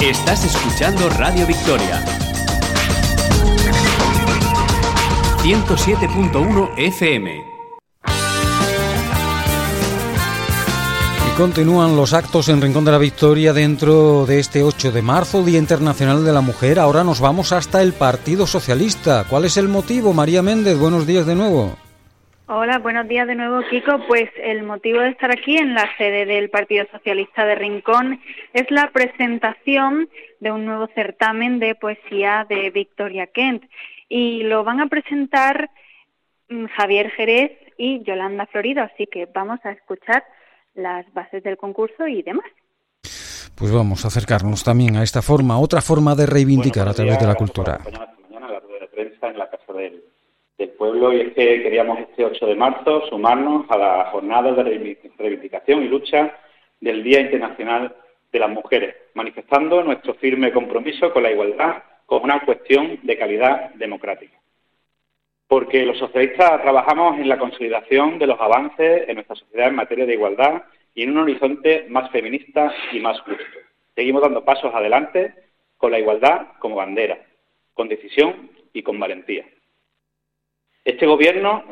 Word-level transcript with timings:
Estás 0.00 0.42
escuchando 0.46 1.10
Radio 1.10 1.46
Victoria. 1.46 2.02
107.1 5.42 6.70
FM. 6.78 7.44
Y 11.28 11.36
continúan 11.36 11.96
los 11.96 12.14
actos 12.14 12.48
en 12.48 12.62
Rincón 12.62 12.86
de 12.86 12.92
la 12.92 12.96
Victoria 12.96 13.52
dentro 13.52 14.24
de 14.24 14.38
este 14.38 14.62
8 14.62 14.90
de 14.90 15.02
marzo, 15.02 15.44
Día 15.44 15.58
Internacional 15.58 16.24
de 16.24 16.32
la 16.32 16.40
Mujer. 16.40 16.80
Ahora 16.80 17.04
nos 17.04 17.20
vamos 17.20 17.52
hasta 17.52 17.82
el 17.82 17.92
Partido 17.92 18.46
Socialista. 18.46 19.26
¿Cuál 19.28 19.44
es 19.44 19.58
el 19.58 19.68
motivo? 19.68 20.14
María 20.14 20.40
Méndez, 20.40 20.78
buenos 20.78 21.06
días 21.06 21.26
de 21.26 21.34
nuevo. 21.34 21.76
Hola, 22.52 22.80
buenos 22.80 23.06
días 23.06 23.28
de 23.28 23.36
nuevo, 23.36 23.62
Kiko. 23.70 24.04
Pues 24.08 24.28
el 24.42 24.64
motivo 24.64 24.98
de 24.98 25.10
estar 25.10 25.30
aquí 25.30 25.56
en 25.56 25.72
la 25.72 25.88
sede 25.96 26.26
del 26.26 26.50
Partido 26.50 26.84
Socialista 26.90 27.46
de 27.46 27.54
Rincón 27.54 28.20
es 28.52 28.68
la 28.72 28.90
presentación 28.90 30.08
de 30.40 30.50
un 30.50 30.64
nuevo 30.64 30.88
certamen 30.92 31.60
de 31.60 31.76
poesía 31.76 32.44
de 32.48 32.70
Victoria 32.70 33.28
Kent. 33.28 33.62
Y 34.08 34.42
lo 34.42 34.64
van 34.64 34.80
a 34.80 34.88
presentar 34.88 35.70
mm, 36.48 36.64
Javier 36.76 37.12
Jerez 37.12 37.52
y 37.78 38.02
Yolanda 38.02 38.46
Florido. 38.46 38.82
Así 38.82 39.06
que 39.06 39.26
vamos 39.26 39.60
a 39.62 39.70
escuchar 39.70 40.24
las 40.74 41.06
bases 41.14 41.44
del 41.44 41.56
concurso 41.56 42.08
y 42.08 42.22
demás. 42.22 42.46
Pues 43.54 43.70
vamos 43.70 44.04
a 44.04 44.08
acercarnos 44.08 44.64
también 44.64 44.96
a 44.96 45.04
esta 45.04 45.22
forma, 45.22 45.56
otra 45.60 45.82
forma 45.82 46.16
de 46.16 46.26
reivindicar 46.26 46.88
a 46.88 46.94
través 46.94 47.16
de 47.16 47.26
la 47.28 47.36
cultura. 47.36 47.78
Mañana 47.84 48.50
la 48.50 48.58
rueda 48.58 48.80
de 48.80 48.88
prensa 48.88 49.28
en 49.28 49.38
la 49.38 49.48
Casa 49.48 49.72
del 49.72 50.09
del 50.60 50.70
pueblo 50.70 51.12
y 51.12 51.22
es 51.22 51.32
que 51.32 51.62
queríamos 51.62 51.98
este 52.00 52.22
8 52.22 52.46
de 52.46 52.54
marzo 52.54 53.06
sumarnos 53.08 53.64
a 53.70 53.78
la 53.78 54.04
jornada 54.12 54.52
de 54.52 54.62
reivindicación 55.18 55.82
y 55.82 55.88
lucha 55.88 56.38
del 56.80 57.02
Día 57.02 57.20
Internacional 57.20 57.96
de 58.30 58.38
las 58.38 58.50
Mujeres, 58.50 58.94
manifestando 59.14 59.82
nuestro 59.82 60.14
firme 60.14 60.52
compromiso 60.52 61.12
con 61.14 61.22
la 61.22 61.32
igualdad 61.32 61.82
como 62.04 62.24
una 62.24 62.44
cuestión 62.44 63.00
de 63.02 63.16
calidad 63.16 63.70
democrática. 63.74 64.38
Porque 65.48 65.86
los 65.86 65.98
socialistas 65.98 66.60
trabajamos 66.60 67.18
en 67.18 67.28
la 67.28 67.38
consolidación 67.38 68.18
de 68.18 68.26
los 68.26 68.38
avances 68.38 69.08
en 69.08 69.14
nuestra 69.14 69.36
sociedad 69.36 69.68
en 69.68 69.76
materia 69.76 70.04
de 70.04 70.14
igualdad 70.14 70.62
y 70.94 71.04
en 71.04 71.12
un 71.12 71.18
horizonte 71.18 71.86
más 71.88 72.10
feminista 72.10 72.72
y 72.92 73.00
más 73.00 73.18
justo. 73.22 73.44
Seguimos 73.94 74.22
dando 74.22 74.44
pasos 74.44 74.74
adelante 74.74 75.32
con 75.78 75.90
la 75.90 75.98
igualdad 75.98 76.48
como 76.58 76.76
bandera, 76.76 77.18
con 77.72 77.88
decisión 77.88 78.50
y 78.74 78.82
con 78.82 79.00
valentía. 79.00 79.46
Este 80.84 81.06
gobierno, 81.06 81.64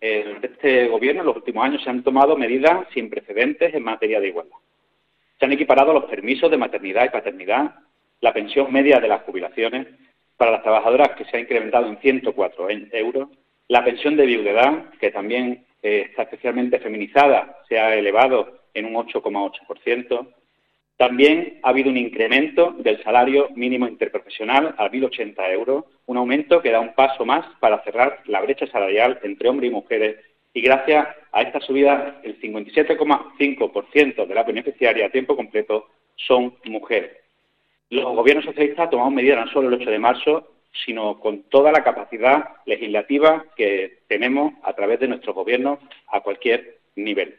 este 0.00 0.88
gobierno 0.88 1.22
en 1.22 1.26
los 1.26 1.36
últimos 1.36 1.64
años 1.64 1.82
se 1.82 1.90
han 1.90 2.02
tomado 2.02 2.36
medidas 2.36 2.86
sin 2.92 3.08
precedentes 3.08 3.74
en 3.74 3.84
materia 3.84 4.20
de 4.20 4.28
igualdad. 4.28 4.56
Se 5.38 5.46
han 5.46 5.52
equiparado 5.52 5.92
los 5.92 6.04
permisos 6.04 6.50
de 6.50 6.56
maternidad 6.56 7.04
y 7.04 7.10
paternidad, 7.10 7.76
la 8.20 8.32
pensión 8.32 8.72
media 8.72 8.98
de 8.98 9.08
las 9.08 9.22
jubilaciones 9.22 9.86
para 10.36 10.50
las 10.52 10.62
trabajadoras 10.62 11.10
que 11.16 11.24
se 11.26 11.36
ha 11.36 11.40
incrementado 11.40 11.88
en 11.88 11.98
104 11.98 12.68
euros, 12.92 13.28
la 13.68 13.84
pensión 13.84 14.16
de 14.16 14.26
viudedad, 14.26 14.90
que 15.00 15.10
también 15.10 15.64
eh, 15.82 16.06
está 16.08 16.22
especialmente 16.22 16.80
feminizada, 16.80 17.58
se 17.68 17.78
ha 17.78 17.94
elevado 17.94 18.58
en 18.74 18.86
un 18.86 18.94
8,8%, 18.94 20.26
también 20.98 21.60
ha 21.62 21.68
habido 21.68 21.90
un 21.90 21.96
incremento 21.96 22.72
del 22.72 23.00
salario 23.04 23.48
mínimo 23.54 23.86
interprofesional 23.86 24.74
a 24.76 24.90
1.080 24.90 25.52
euros, 25.52 25.84
un 26.06 26.16
aumento 26.16 26.60
que 26.60 26.72
da 26.72 26.80
un 26.80 26.92
paso 26.94 27.24
más 27.24 27.46
para 27.60 27.82
cerrar 27.84 28.20
la 28.26 28.40
brecha 28.40 28.66
salarial 28.66 29.20
entre 29.22 29.48
hombres 29.48 29.70
y 29.70 29.74
mujeres 29.74 30.16
y 30.52 30.60
gracias 30.60 31.06
a 31.30 31.42
esta 31.42 31.60
subida 31.60 32.20
el 32.24 32.40
57,5% 32.40 34.26
de 34.26 34.34
la 34.34 34.42
beneficiaria 34.42 35.06
a 35.06 35.10
tiempo 35.10 35.36
completo 35.36 35.86
son 36.16 36.56
mujeres. 36.64 37.12
Los 37.90 38.16
gobiernos 38.16 38.44
socialistas 38.44 38.90
tomado 38.90 39.10
medidas 39.10 39.46
no 39.46 39.52
solo 39.52 39.68
el 39.68 39.74
8 39.74 39.90
de 39.90 39.98
marzo, 40.00 40.48
sino 40.84 41.20
con 41.20 41.44
toda 41.44 41.70
la 41.70 41.84
capacidad 41.84 42.56
legislativa 42.66 43.44
que 43.56 44.00
tenemos 44.08 44.54
a 44.64 44.72
través 44.72 44.98
de 44.98 45.06
nuestros 45.06 45.36
gobiernos 45.36 45.78
a 46.08 46.20
cualquier 46.22 46.78
nivel. 46.96 47.36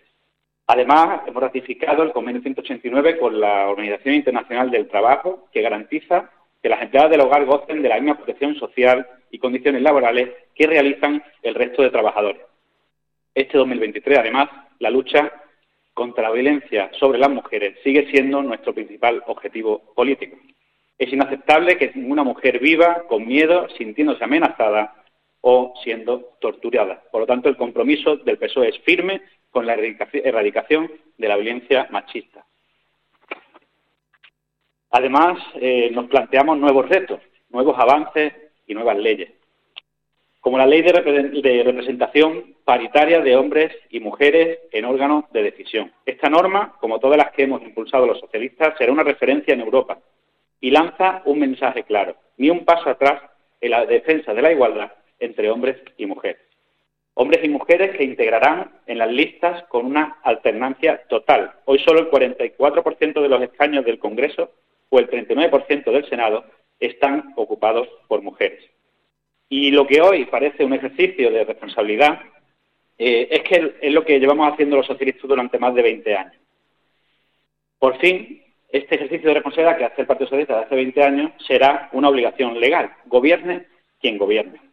Además, 0.71 1.21
hemos 1.25 1.41
ratificado 1.41 2.03
el 2.03 2.11
convenio 2.11 2.43
189 2.43 3.17
con 3.17 3.39
la 3.39 3.69
Organización 3.69 4.13
Internacional 4.13 4.69
del 4.69 4.87
Trabajo, 4.87 5.47
que 5.51 5.63
garantiza 5.63 6.29
que 6.61 6.69
las 6.69 6.83
empleadas 6.83 7.09
del 7.09 7.21
hogar 7.21 7.43
gocen 7.45 7.81
de 7.81 7.89
la 7.89 7.95
misma 7.95 8.17
protección 8.17 8.53
social 8.53 9.07
y 9.31 9.39
condiciones 9.39 9.81
laborales 9.81 10.29
que 10.53 10.67
realizan 10.67 11.23
el 11.41 11.55
resto 11.55 11.81
de 11.81 11.89
trabajadores. 11.89 12.43
Este 13.33 13.57
2023, 13.57 14.19
además, 14.19 14.47
la 14.77 14.91
lucha 14.91 15.31
contra 15.95 16.25
la 16.25 16.35
violencia 16.35 16.91
sobre 16.99 17.17
las 17.17 17.31
mujeres 17.31 17.79
sigue 17.83 18.07
siendo 18.11 18.43
nuestro 18.43 18.71
principal 18.71 19.23
objetivo 19.25 19.81
político. 19.95 20.37
Es 20.99 21.11
inaceptable 21.11 21.79
que 21.79 21.93
ninguna 21.95 22.23
mujer 22.23 22.59
viva 22.59 23.05
con 23.09 23.25
miedo, 23.25 23.67
sintiéndose 23.75 24.23
amenazada 24.23 24.93
o 25.41 25.73
siendo 25.83 26.33
torturada. 26.39 27.01
Por 27.11 27.21
lo 27.21 27.25
tanto, 27.25 27.49
el 27.49 27.57
compromiso 27.57 28.17
del 28.17 28.37
PSOE 28.37 28.69
es 28.69 28.79
firme 28.81 29.21
con 29.51 29.65
la 29.65 29.75
erradicación 29.75 30.91
de 31.17 31.27
la 31.27 31.35
violencia 31.35 31.87
machista. 31.91 32.45
Además, 34.91 35.37
eh, 35.55 35.89
nos 35.91 36.07
planteamos 36.07 36.57
nuevos 36.57 36.87
retos, 36.89 37.19
nuevos 37.49 37.77
avances 37.77 38.33
y 38.65 38.73
nuevas 38.73 38.97
leyes, 38.97 39.31
como 40.39 40.57
la 40.57 40.65
ley 40.65 40.81
de, 40.81 41.63
representación 41.63 42.55
paritaria 42.63 43.21
de 43.21 43.35
hombres 43.35 43.75
y 43.89 43.99
mujeres 43.99 44.59
en 44.71 44.85
órganos 44.85 45.25
de 45.31 45.43
decisión. 45.43 45.91
Esta 46.05 46.29
norma, 46.29 46.75
como 46.79 46.99
todas 46.99 47.17
las 47.17 47.31
que 47.31 47.43
hemos 47.43 47.61
impulsado 47.61 48.07
los 48.07 48.19
socialistas, 48.19 48.75
será 48.77 48.91
una 48.91 49.03
referencia 49.03 49.53
en 49.53 49.61
Europa 49.61 49.99
y 50.61 50.71
lanza 50.71 51.21
un 51.25 51.39
mensaje 51.39 51.83
claro, 51.83 52.15
ni 52.37 52.49
un 52.49 52.65
paso 52.65 52.89
atrás 52.89 53.21
en 53.61 53.71
la 53.71 53.85
defensa 53.85 54.33
de 54.33 54.41
la 54.41 54.51
igualdad 54.51 54.91
entre 55.19 55.51
hombres 55.51 55.77
y 55.97 56.05
mujeres 56.05 56.48
hombres 57.13 57.43
y 57.43 57.49
mujeres 57.49 57.95
que 57.97 58.03
integrarán 58.03 58.71
en 58.87 58.97
las 58.97 59.11
listas 59.11 59.63
con 59.63 59.85
una 59.85 60.19
alternancia 60.23 61.03
total. 61.09 61.53
Hoy 61.65 61.79
solo 61.79 61.99
el 61.99 62.09
44% 62.09 63.21
de 63.21 63.29
los 63.29 63.41
escaños 63.41 63.85
del 63.85 63.99
Congreso 63.99 64.51
o 64.89 64.99
el 64.99 65.09
39% 65.09 65.91
del 65.91 66.07
Senado 66.09 66.45
están 66.79 67.33
ocupados 67.35 67.87
por 68.07 68.21
mujeres. 68.21 68.63
Y 69.49 69.71
lo 69.71 69.85
que 69.85 70.01
hoy 70.01 70.25
parece 70.25 70.63
un 70.63 70.73
ejercicio 70.73 71.31
de 71.31 71.43
responsabilidad 71.43 72.21
eh, 72.97 73.27
es 73.31 73.41
que 73.43 73.75
es 73.81 73.93
lo 73.93 74.05
que 74.05 74.19
llevamos 74.19 74.51
haciendo 74.51 74.77
los 74.77 74.85
socialistas 74.85 75.27
durante 75.27 75.59
más 75.59 75.73
de 75.73 75.81
20 75.81 76.15
años. 76.15 76.35
Por 77.79 77.97
fin, 77.97 78.43
este 78.69 78.95
ejercicio 78.95 79.29
de 79.29 79.35
responsabilidad 79.35 79.77
que 79.77 79.85
hace 79.85 80.01
el 80.01 80.07
Partido 80.07 80.27
Socialista 80.27 80.57
de 80.57 80.65
hace 80.65 80.75
20 80.75 81.03
años 81.03 81.31
será 81.45 81.89
una 81.93 82.09
obligación 82.09 82.59
legal. 82.59 82.93
Gobierne 83.05 83.65
quien 83.99 84.17
gobierne 84.17 84.68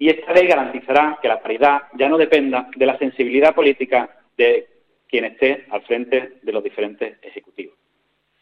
y 0.00 0.08
esta 0.08 0.32
ley 0.32 0.46
garantizará 0.46 1.18
que 1.20 1.28
la 1.28 1.42
paridad 1.42 1.82
ya 1.92 2.08
no 2.08 2.16
dependa 2.16 2.68
de 2.74 2.86
la 2.86 2.96
sensibilidad 2.96 3.54
política 3.54 4.08
de 4.34 4.66
quien 5.06 5.26
esté 5.26 5.66
al 5.68 5.82
frente 5.82 6.38
de 6.40 6.52
los 6.52 6.64
diferentes 6.64 7.18
ejecutivos. 7.22 7.76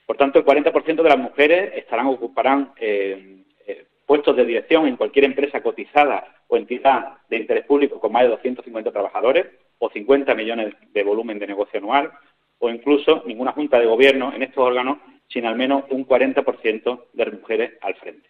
Por 0.06 0.16
tanto, 0.16 0.38
el 0.38 0.44
40% 0.44 1.02
de 1.02 1.08
las 1.08 1.18
mujeres 1.18 1.84
ocuparán 2.06 2.72
eh, 2.76 3.42
eh, 3.66 3.86
puestos 4.06 4.36
de 4.36 4.44
dirección 4.44 4.86
en 4.86 4.96
cualquier 4.96 5.24
empresa 5.24 5.60
cotizada 5.60 6.42
o 6.46 6.56
entidad 6.56 7.18
de 7.28 7.38
interés 7.38 7.64
público 7.64 7.98
con 7.98 8.12
más 8.12 8.22
de 8.22 8.28
250 8.28 8.92
trabajadores 8.92 9.46
o 9.80 9.90
50 9.90 10.32
millones 10.36 10.74
de 10.92 11.02
volumen 11.02 11.40
de 11.40 11.48
negocio 11.48 11.80
anual 11.80 12.12
o 12.60 12.70
incluso 12.70 13.24
ninguna 13.26 13.50
junta 13.50 13.80
de 13.80 13.86
gobierno 13.86 14.32
en 14.32 14.44
estos 14.44 14.64
órganos 14.64 14.98
sin 15.28 15.44
al 15.44 15.56
menos 15.56 15.84
un 15.90 16.06
40% 16.06 17.04
de 17.12 17.26
mujeres 17.32 17.72
al 17.80 17.96
frente. 17.96 18.28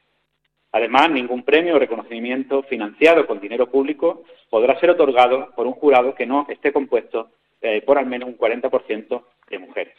Además, 0.72 1.10
ningún 1.10 1.42
premio 1.42 1.76
o 1.76 1.78
reconocimiento 1.78 2.62
financiado 2.64 3.26
con 3.26 3.40
dinero 3.40 3.70
público 3.70 4.24
podrá 4.50 4.78
ser 4.80 4.90
otorgado 4.90 5.52
por 5.56 5.66
un 5.66 5.72
jurado 5.72 6.14
que 6.14 6.26
no 6.26 6.46
esté 6.48 6.72
compuesto 6.72 7.30
eh, 7.60 7.82
por 7.82 7.98
al 7.98 8.06
menos 8.06 8.28
un 8.28 8.38
40% 8.38 9.24
de 9.50 9.58
mujeres. 9.58 9.94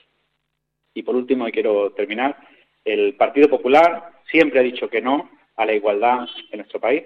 Y 0.94 1.04
por 1.04 1.16
último, 1.16 1.48
y 1.48 1.52
quiero 1.52 1.92
terminar, 1.92 2.38
el 2.86 3.16
Partido 3.16 3.50
Popular 3.50 4.12
siempre 4.30 4.60
ha 4.60 4.64
dicho 4.64 4.90
que 4.90 5.02
no 5.02 5.30
a 5.56 5.66
la 5.66 5.74
igualdad 5.74 6.28
en 6.52 6.58
nuestro 6.58 6.80
país. 6.80 7.04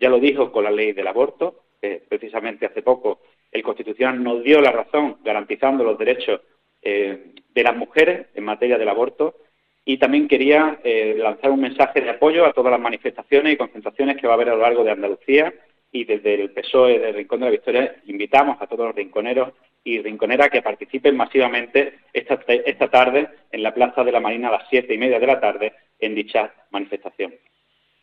Ya 0.00 0.08
lo 0.08 0.18
dijo 0.18 0.50
con 0.50 0.64
la 0.64 0.70
ley 0.70 0.92
del 0.92 1.06
aborto, 1.06 1.64
precisamente 2.08 2.66
hace 2.66 2.82
poco 2.82 3.20
el 3.54 3.62
Constitucional 3.62 4.22
nos 4.22 4.42
dio 4.42 4.60
la 4.60 4.72
razón 4.72 5.18
garantizando 5.22 5.84
los 5.84 5.98
derechos 5.98 6.40
eh, 6.82 7.34
de 7.54 7.62
las 7.62 7.76
mujeres 7.76 8.26
en 8.34 8.44
materia 8.44 8.76
del 8.78 8.88
aborto 8.88 9.36
y 9.84 9.98
también 9.98 10.28
quería 10.28 10.78
eh, 10.82 11.14
lanzar 11.18 11.50
un 11.50 11.60
mensaje 11.60 12.00
de 12.00 12.10
apoyo 12.10 12.46
a 12.46 12.52
todas 12.52 12.70
las 12.70 12.80
manifestaciones 12.80 13.52
y 13.52 13.56
concentraciones 13.56 14.16
que 14.16 14.26
va 14.26 14.32
a 14.32 14.36
haber 14.36 14.48
a 14.48 14.54
lo 14.54 14.62
largo 14.62 14.82
de 14.82 14.92
Andalucía 14.92 15.52
y 15.92 16.04
desde 16.04 16.34
el 16.34 16.50
PSOE 16.50 16.98
del 16.98 17.14
Rincón 17.14 17.40
de 17.40 17.46
la 17.46 17.52
Victoria 17.52 17.96
invitamos 18.06 18.60
a 18.60 18.66
todos 18.66 18.86
los 18.86 18.94
rinconeros 18.94 19.52
y 19.84 20.00
rinconeras 20.00 20.48
que 20.48 20.62
participen 20.62 21.16
masivamente 21.16 21.98
esta, 22.12 22.40
esta 22.48 22.88
tarde 22.88 23.28
en 23.52 23.62
la 23.62 23.74
Plaza 23.74 24.02
de 24.02 24.12
la 24.12 24.20
Marina 24.20 24.48
a 24.48 24.52
las 24.52 24.68
siete 24.70 24.94
y 24.94 24.98
media 24.98 25.20
de 25.20 25.26
la 25.26 25.38
tarde 25.38 25.74
en 26.00 26.14
dicha 26.14 26.52
manifestación. 26.70 27.34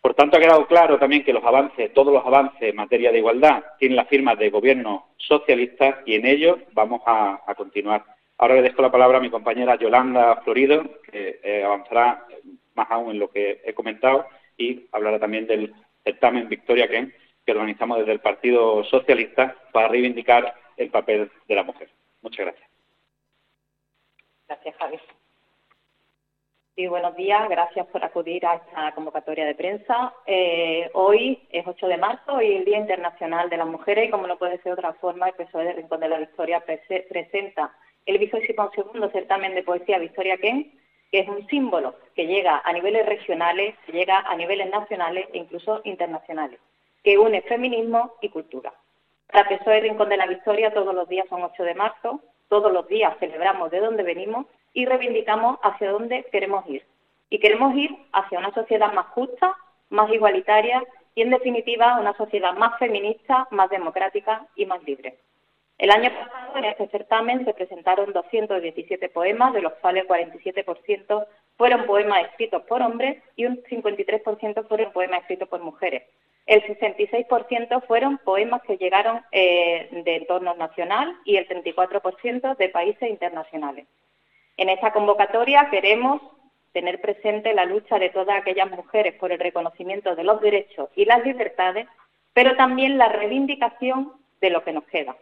Por 0.02 0.14
tanto, 0.14 0.38
ha 0.38 0.40
quedado 0.40 0.68
claro 0.68 0.98
también 0.98 1.24
que 1.24 1.34
los 1.34 1.44
avances, 1.44 1.94
todos 1.94 2.14
los 2.14 2.26
avances 2.26 2.62
en 2.62 2.76
materia 2.76 3.12
de 3.12 3.20
igualdad 3.20 3.64
tienen 3.78 3.96
la 3.96 4.06
firma 4.06 4.36
de 4.36 4.50
gobierno 4.50 5.10
socialista 5.18 6.02
y 6.06 6.16
en 6.16 6.26
ello 6.28 6.60
vamos 6.74 7.02
a 7.06 7.54
continuar. 7.56 8.04
Ahora 8.42 8.56
le 8.56 8.64
dejo 8.64 8.82
la 8.82 8.92
palabra 8.92 9.20
a 9.20 9.22
mi 9.22 9.30
compañera 9.30 9.76
Yolanda 9.76 10.38
Florido, 10.38 10.82
que 11.04 11.40
eh, 11.44 11.64
avanzará 11.64 12.26
más 12.74 12.90
aún 12.90 13.12
en 13.12 13.20
lo 13.20 13.30
que 13.30 13.62
he 13.64 13.76
comentado 13.76 14.26
y 14.58 14.88
hablará 14.92 15.20
también 15.20 15.46
del 15.46 15.72
certamen 16.04 16.50
Victoria 16.50 16.90
Ken 16.90 17.14
que 17.46 17.52
organizamos 17.52 18.00
desde 18.00 18.14
el 18.14 18.20
Partido 18.20 18.84
Socialista 18.86 19.56
para 19.72 19.90
reivindicar 19.90 20.56
el 20.76 20.90
papel 20.90 21.32
de 21.48 21.56
la 21.56 21.62
mujer. 21.62 21.92
Muchas 22.24 22.48
gracias. 22.48 22.68
Gracias, 24.48 24.76
Javi. 24.76 25.00
Sí, 26.76 26.88
buenos 26.88 27.16
días. 27.16 27.48
Gracias 27.48 27.86
por 27.88 28.04
acudir 28.04 28.44
a 28.48 28.56
esta 28.56 28.92
convocatoria 28.96 29.46
de 29.46 29.54
prensa. 29.54 30.16
Eh, 30.26 30.90
hoy 30.94 31.48
es 31.52 31.68
8 31.68 31.88
de 31.88 31.98
marzo 31.98 32.42
y 32.42 32.56
el 32.56 32.66
Día 32.66 32.80
Internacional 32.80 33.52
de 33.52 33.58
las 33.58 33.68
Mujeres 33.68 34.08
y 34.08 34.10
como 34.10 34.26
no 34.26 34.40
puede 34.40 34.56
ser 34.58 34.64
de 34.64 34.72
otra 34.74 34.94
forma, 34.94 35.28
el 35.28 35.36
PSOE 35.36 35.66
de 35.66 35.74
Rincón 35.74 36.00
de 36.00 36.10
la 36.10 36.18
Victoria 36.18 36.64
presenta 36.66 37.72
el 38.06 38.32
segundo 38.76 39.10
certamen 39.12 39.56
de 39.56 39.64
poesía 39.64 40.00
Victoria 40.00 40.38
Ken, 40.38 40.72
que 41.12 41.20
es 41.20 41.28
un 41.28 41.46
símbolo 41.48 41.96
que 42.16 42.26
llega 42.26 42.62
a 42.64 42.74
niveles 42.74 43.06
regionales, 43.06 43.76
que 43.86 43.92
llega 43.92 44.20
a 44.20 44.36
niveles 44.36 44.70
nacionales 44.70 45.28
e 45.34 45.38
incluso 45.38 45.82
internacionales, 45.84 46.60
que 47.04 47.18
une 47.18 47.42
feminismo 47.42 48.16
y 48.22 48.30
cultura. 48.30 48.74
Para 49.28 49.48
PSOE 49.48 49.82
Rincón 49.82 50.10
de 50.10 50.18
la 50.18 50.26
Victoria 50.26 50.74
todos 50.74 50.94
los 50.94 51.08
días 51.08 51.28
son 51.30 51.44
8 51.44 51.64
de 51.64 51.76
marzo, 51.76 52.22
todos 52.50 52.72
los 52.72 52.88
días 52.88 53.16
celebramos 53.20 53.72
de 53.72 53.80
dónde 53.80 54.04
venimos 54.04 54.46
y 54.74 54.86
reivindicamos 54.86 55.58
hacia 55.64 55.92
dónde 55.92 56.26
queremos 56.32 56.68
ir. 56.68 56.84
Y 57.30 57.40
queremos 57.40 57.76
ir 57.76 57.96
hacia 58.12 58.40
una 58.40 58.54
sociedad 58.54 58.92
más 58.94 59.08
justa, 59.08 59.56
más 59.90 60.12
igualitaria 60.12 60.84
y, 61.16 61.22
en 61.22 61.30
definitiva, 61.30 61.98
una 62.00 62.16
sociedad 62.18 62.54
más 62.54 62.78
feminista, 62.78 63.48
más 63.52 63.70
democrática 63.70 64.48
y 64.56 64.66
más 64.66 64.84
libre. 64.84 65.18
El 65.82 65.90
año 65.90 66.12
pasado 66.12 66.58
en 66.60 66.66
este 66.66 66.88
certamen 66.90 67.44
se 67.44 67.56
presentaron 67.56 68.14
217 68.14 69.10
poemas, 69.10 69.52
de 69.52 69.64
los 69.64 69.74
cuales 69.82 70.06
47% 70.08 71.26
fueron 71.58 71.88
poemas 71.88 72.22
escritos 72.26 72.62
por 72.66 72.84
hombres 72.84 73.18
y 73.36 73.48
un 73.48 73.64
53% 73.64 74.68
fueron 74.68 74.94
poemas 74.94 75.22
escritos 75.22 75.50
por 75.50 75.60
mujeres. 75.62 76.04
El 76.46 76.62
66% 76.62 77.84
fueron 77.88 78.20
poemas 78.20 78.62
que 78.62 78.78
llegaron 78.78 79.24
eh, 79.32 79.90
de 79.92 80.18
entorno 80.18 80.54
nacional 80.54 81.18
y 81.26 81.38
el 81.38 81.48
34% 81.48 82.58
de 82.58 82.70
países 82.70 83.10
internacionales. 83.10 83.88
En 84.58 84.70
esta 84.70 84.94
convocatoria 84.94 85.68
queremos 85.72 86.22
tener 86.74 87.02
presente 87.02 87.56
la 87.56 87.66
lucha 87.66 87.98
de 87.98 88.12
todas 88.12 88.40
aquellas 88.40 88.70
mujeres 88.70 89.16
por 89.16 89.32
el 89.32 89.40
reconocimiento 89.40 90.16
de 90.16 90.26
los 90.26 90.42
derechos 90.42 90.92
y 90.96 91.06
las 91.06 91.26
libertades, 91.26 91.88
pero 92.34 92.56
también 92.56 93.00
la 93.00 93.10
reivindicación 93.10 94.14
de 94.42 94.52
lo 94.52 94.64
que 94.64 94.74
nos 94.74 94.84
queda. 94.84 95.16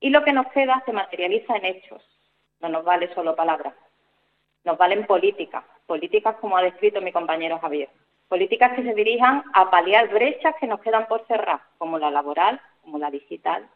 Y 0.00 0.10
lo 0.10 0.22
que 0.24 0.32
nos 0.32 0.46
queda 0.48 0.82
se 0.86 0.92
materializa 0.92 1.56
en 1.56 1.64
hechos, 1.64 2.02
no 2.60 2.68
nos 2.68 2.84
vale 2.84 3.12
solo 3.14 3.34
palabras, 3.34 3.74
nos 4.64 4.78
valen 4.78 5.06
políticas, 5.06 5.64
políticas 5.86 6.36
como 6.36 6.56
ha 6.56 6.62
descrito 6.62 7.00
mi 7.00 7.12
compañero 7.12 7.58
Javier, 7.58 7.88
políticas 8.28 8.74
que 8.74 8.82
se 8.82 8.94
dirijan 8.94 9.42
a 9.54 9.70
paliar 9.70 10.08
brechas 10.08 10.54
que 10.60 10.66
nos 10.66 10.80
quedan 10.80 11.06
por 11.08 11.26
cerrar, 11.26 11.60
como 11.78 11.98
la 11.98 12.10
laboral, 12.10 12.60
como 12.82 12.98
la 12.98 13.10
digital, 13.10 13.68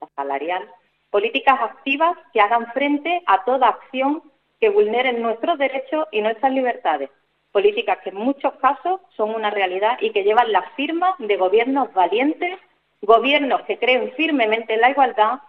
la 0.00 0.08
salarial, 0.16 0.68
políticas 1.10 1.60
activas 1.60 2.16
que 2.32 2.40
hagan 2.40 2.70
frente 2.72 3.22
a 3.26 3.44
toda 3.44 3.68
acción 3.68 4.22
que 4.60 4.68
vulneren 4.68 5.22
nuestros 5.22 5.58
derechos 5.58 6.06
y 6.10 6.20
nuestras 6.20 6.52
libertades, 6.52 7.10
políticas 7.52 7.98
que 8.04 8.10
en 8.10 8.16
muchos 8.16 8.52
casos 8.54 9.00
son 9.16 9.34
una 9.34 9.50
realidad 9.50 9.98
y 10.00 10.10
que 10.10 10.24
llevan 10.24 10.52
la 10.52 10.62
firma 10.76 11.14
de 11.18 11.36
gobiernos 11.36 11.92
valientes, 11.94 12.58
gobiernos 13.00 13.62
que 13.62 13.78
creen 13.78 14.12
firmemente 14.12 14.74
en 14.74 14.82
la 14.82 14.90
igualdad 14.90 15.40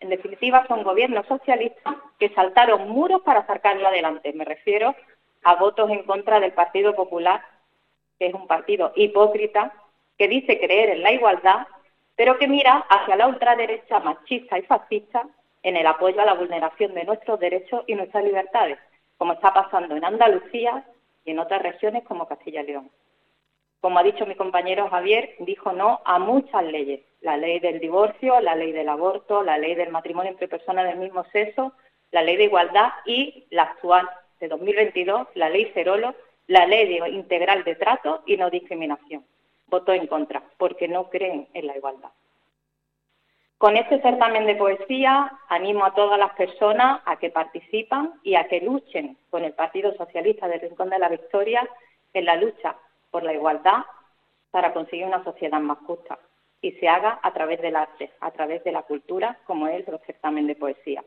en 0.00 0.10
definitiva, 0.10 0.66
son 0.68 0.82
gobiernos 0.82 1.26
socialistas 1.26 1.94
que 2.18 2.28
saltaron 2.30 2.88
muros 2.88 3.22
para 3.22 3.46
sacarlo 3.46 3.88
adelante. 3.88 4.32
Me 4.34 4.44
refiero 4.44 4.94
a 5.42 5.54
votos 5.54 5.90
en 5.90 6.02
contra 6.02 6.40
del 6.40 6.52
Partido 6.52 6.94
Popular, 6.94 7.42
que 8.18 8.26
es 8.26 8.34
un 8.34 8.46
partido 8.46 8.92
hipócrita, 8.96 9.72
que 10.18 10.28
dice 10.28 10.58
creer 10.58 10.90
en 10.90 11.02
la 11.02 11.12
igualdad, 11.12 11.66
pero 12.14 12.38
que 12.38 12.48
mira 12.48 12.84
hacia 12.88 13.16
la 13.16 13.28
ultraderecha 13.28 14.00
machista 14.00 14.58
y 14.58 14.62
fascista 14.62 15.26
en 15.62 15.76
el 15.76 15.86
apoyo 15.86 16.20
a 16.20 16.26
la 16.26 16.34
vulneración 16.34 16.94
de 16.94 17.04
nuestros 17.04 17.38
derechos 17.40 17.84
y 17.86 17.94
nuestras 17.94 18.24
libertades, 18.24 18.78
como 19.18 19.34
está 19.34 19.52
pasando 19.52 19.96
en 19.96 20.04
Andalucía 20.04 20.84
y 21.24 21.32
en 21.32 21.38
otras 21.38 21.62
regiones 21.62 22.04
como 22.04 22.26
Castilla 22.26 22.62
y 22.62 22.66
León. 22.66 22.90
Como 23.80 23.98
ha 23.98 24.02
dicho 24.02 24.26
mi 24.26 24.34
compañero 24.34 24.88
Javier, 24.88 25.34
dijo 25.40 25.72
no 25.72 26.00
a 26.04 26.18
muchas 26.18 26.64
leyes, 26.64 27.00
la 27.20 27.36
ley 27.36 27.60
del 27.60 27.78
divorcio, 27.78 28.40
la 28.40 28.54
ley 28.54 28.72
del 28.72 28.88
aborto, 28.88 29.42
la 29.42 29.58
ley 29.58 29.74
del 29.74 29.90
matrimonio 29.90 30.32
entre 30.32 30.48
personas 30.48 30.86
del 30.86 30.98
mismo 30.98 31.24
sexo, 31.32 31.72
la 32.10 32.22
ley 32.22 32.36
de 32.36 32.44
igualdad 32.44 32.90
y 33.04 33.46
la 33.50 33.64
actual 33.64 34.08
de 34.40 34.48
2022, 34.48 35.28
la 35.34 35.48
ley 35.48 35.70
Cerolo, 35.74 36.14
la 36.46 36.66
ley 36.66 36.98
integral 37.10 37.64
de 37.64 37.74
trato 37.74 38.22
y 38.26 38.36
no 38.36 38.50
discriminación. 38.50 39.24
Votó 39.66 39.92
en 39.92 40.06
contra, 40.06 40.42
porque 40.58 40.88
no 40.88 41.10
creen 41.10 41.48
en 41.54 41.66
la 41.66 41.76
igualdad. 41.76 42.10
Con 43.58 43.76
este 43.76 44.00
certamen 44.02 44.46
de 44.46 44.54
poesía 44.54 45.32
animo 45.48 45.84
a 45.84 45.94
todas 45.94 46.18
las 46.18 46.32
personas 46.34 47.00
a 47.06 47.16
que 47.16 47.30
participan 47.30 48.20
y 48.22 48.34
a 48.34 48.46
que 48.48 48.60
luchen 48.60 49.16
con 49.30 49.44
el 49.44 49.54
Partido 49.54 49.94
Socialista 49.96 50.46
del 50.46 50.60
Rincón 50.60 50.90
de 50.90 50.98
la 50.98 51.08
Victoria 51.08 51.66
en 52.12 52.26
la 52.26 52.36
lucha 52.36 52.76
por 53.10 53.22
la 53.22 53.32
igualdad 53.32 53.84
para 54.50 54.72
conseguir 54.72 55.06
una 55.06 55.24
sociedad 55.24 55.60
más 55.60 55.78
justa 55.86 56.18
y 56.60 56.72
se 56.72 56.88
haga 56.88 57.20
a 57.22 57.32
través 57.32 57.60
del 57.60 57.76
arte, 57.76 58.10
a 58.20 58.30
través 58.30 58.64
de 58.64 58.72
la 58.72 58.82
cultura, 58.82 59.38
como 59.46 59.68
es 59.68 59.86
el 59.86 59.98
certamen 60.06 60.46
de 60.46 60.56
poesía. 60.56 61.04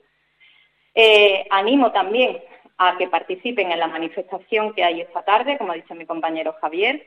Eh, 0.94 1.48
animo 1.50 1.92
también 1.92 2.42
a 2.78 2.98
que 2.98 3.08
participen 3.08 3.72
en 3.72 3.80
la 3.80 3.88
manifestación 3.88 4.74
que 4.74 4.84
hay 4.84 5.02
esta 5.02 5.24
tarde, 5.24 5.58
como 5.58 5.72
ha 5.72 5.76
dicho 5.76 5.96
mi 5.96 6.06
compañero 6.06 6.56
Javier, 6.62 7.06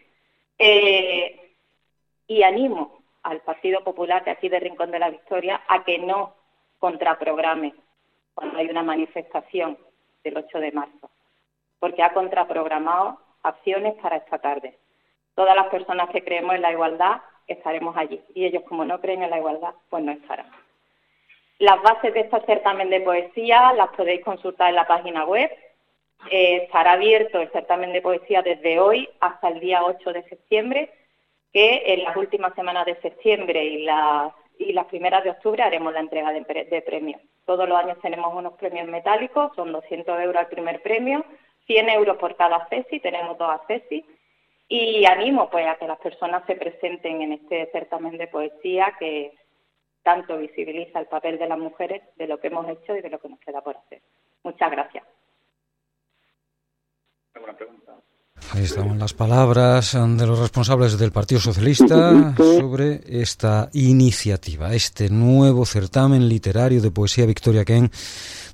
eh, 0.58 1.54
y 2.26 2.42
animo 2.42 3.02
al 3.22 3.40
Partido 3.40 3.82
Popular 3.82 4.24
de 4.24 4.32
aquí 4.32 4.48
de 4.48 4.60
Rincón 4.60 4.90
de 4.90 4.98
la 4.98 5.10
Victoria 5.10 5.62
a 5.68 5.84
que 5.84 5.98
no 5.98 6.34
contraprograme 6.78 7.74
cuando 8.34 8.58
hay 8.58 8.68
una 8.68 8.82
manifestación 8.82 9.78
del 10.24 10.36
8 10.36 10.58
de 10.58 10.72
marzo, 10.72 11.10
porque 11.78 12.02
ha 12.02 12.12
contraprogramado 12.12 13.18
acciones 13.42 13.94
para 13.94 14.16
esta 14.16 14.38
tarde. 14.38 14.78
Todas 15.34 15.56
las 15.56 15.68
personas 15.68 16.10
que 16.10 16.22
creemos 16.22 16.54
en 16.54 16.62
la 16.62 16.72
igualdad 16.72 17.22
estaremos 17.46 17.96
allí. 17.96 18.20
Y 18.34 18.44
ellos, 18.44 18.62
como 18.68 18.84
no 18.84 19.00
creen 19.00 19.22
en 19.22 19.30
la 19.30 19.38
igualdad, 19.38 19.74
pues 19.88 20.02
no 20.02 20.12
estarán. 20.12 20.50
Las 21.58 21.80
bases 21.82 22.12
de 22.12 22.20
este 22.20 22.40
certamen 22.40 22.90
de 22.90 23.00
poesía 23.00 23.72
las 23.74 23.88
podéis 23.90 24.24
consultar 24.24 24.70
en 24.70 24.76
la 24.76 24.86
página 24.86 25.24
web. 25.24 25.50
Eh, 26.30 26.64
estará 26.64 26.92
abierto 26.92 27.40
el 27.40 27.50
certamen 27.50 27.92
de 27.92 28.02
poesía 28.02 28.42
desde 28.42 28.78
hoy 28.78 29.08
hasta 29.20 29.48
el 29.48 29.60
día 29.60 29.84
8 29.84 30.12
de 30.12 30.22
septiembre, 30.24 30.92
que 31.52 31.82
en 31.86 32.04
las 32.04 32.16
últimas 32.16 32.54
semanas 32.54 32.86
de 32.86 33.00
septiembre 33.00 33.64
y 33.64 33.84
las, 33.84 34.32
primeras 34.88 35.24
de 35.24 35.30
octubre 35.30 35.62
haremos 35.62 35.92
la 35.92 36.00
entrega 36.00 36.32
de, 36.32 36.42
de 36.42 36.82
premios. 36.82 37.20
Todos 37.44 37.68
los 37.68 37.78
años 37.78 37.98
tenemos 38.00 38.32
unos 38.34 38.54
premios 38.54 38.86
metálicos, 38.86 39.52
son 39.56 39.72
200 39.72 40.20
euros 40.20 40.42
el 40.42 40.48
primer 40.48 40.80
premio, 40.82 41.24
100 41.66 41.88
euros 41.90 42.16
por 42.18 42.36
cada 42.36 42.66
CESI, 42.68 43.00
tenemos 43.00 43.36
dos 43.38 43.60
CESI, 43.66 44.04
y 44.74 45.04
animo 45.04 45.50
pues 45.50 45.66
a 45.66 45.76
que 45.76 45.86
las 45.86 45.98
personas 45.98 46.46
se 46.46 46.56
presenten 46.56 47.20
en 47.20 47.32
este 47.32 47.70
certamen 47.72 48.16
de 48.16 48.26
poesía 48.26 48.96
que 48.98 49.34
tanto 50.02 50.38
visibiliza 50.38 50.98
el 50.98 51.08
papel 51.08 51.38
de 51.38 51.46
las 51.46 51.58
mujeres, 51.58 52.02
de 52.16 52.26
lo 52.26 52.40
que 52.40 52.46
hemos 52.46 52.66
hecho 52.66 52.96
y 52.96 53.02
de 53.02 53.10
lo 53.10 53.20
que 53.20 53.28
nos 53.28 53.38
queda 53.40 53.60
por 53.60 53.76
hacer. 53.76 54.00
Muchas 54.42 54.70
gracias. 54.70 55.04
Ahí 58.50 58.64
estaban 58.64 58.98
las 58.98 59.14
palabras 59.14 59.92
de 59.92 60.26
los 60.26 60.38
responsables 60.38 60.98
del 60.98 61.12
Partido 61.12 61.40
Socialista 61.40 62.34
sobre 62.36 63.00
esta 63.06 63.70
iniciativa, 63.72 64.74
este 64.74 65.08
nuevo 65.08 65.64
certamen 65.64 66.28
literario 66.28 66.82
de 66.82 66.90
poesía 66.90 67.24
Victoria 67.24 67.64
Ken 67.64 67.90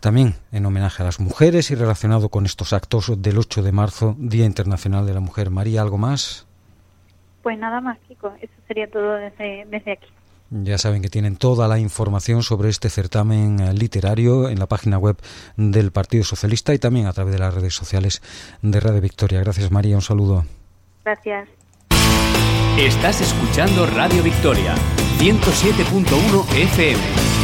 también 0.01 0.35
en 0.53 0.67
homenaje 0.67 1.03
a 1.03 1.07
las 1.07 1.21
mujeres 1.21 1.71
y 1.71 1.75
relacionado 1.75 2.29
con 2.29 2.47
estos 2.47 2.73
actos 2.73 3.21
del 3.21 3.39
8 3.39 3.63
de 3.63 3.73
marzo, 3.73 4.15
Día 4.19 4.45
Internacional 4.45 5.07
de 5.07 5.15
la 5.15 5.21
Mujer. 5.21 5.51
María, 5.51 5.83
¿algo 5.83 5.99
más? 5.99 6.47
Pues 7.43 7.59
nada 7.59 7.81
más, 7.81 7.99
Kiko. 8.07 8.33
Eso 8.41 8.53
sería 8.67 8.89
todo 8.91 9.15
desde, 9.15 9.65
desde 9.71 9.93
aquí. 9.93 10.09
Ya 10.51 10.79
saben 10.79 11.03
que 11.03 11.11
tienen 11.11 11.37
toda 11.37 11.69
la 11.69 11.79
información 11.79 12.43
sobre 12.43 12.71
este 12.71 12.89
certamen 12.89 13.61
eh, 13.61 13.75
literario 13.75 14.49
en 14.49 14.59
la 14.59 14.67
página 14.67 14.97
web 14.97 15.17
del 15.57 15.93
Partido 15.93 16.25
Socialista 16.25 16.73
y 16.73 16.79
también 16.79 17.07
a 17.07 17.13
través 17.13 17.35
de 17.35 17.39
las 17.39 17.53
redes 17.55 17.75
sociales 17.75 18.23
de 18.63 18.81
Radio 18.81 19.01
Victoria. 19.01 19.41
Gracias 19.41 19.71
María, 19.71 19.97
un 19.97 20.03
saludo. 20.03 20.47
Gracias. 21.05 21.49
Estás 22.79 23.21
escuchando 23.21 23.87
Radio 23.87 24.23
Victoria, 24.23 24.75
107.1 25.19 26.49
FM. 26.57 27.38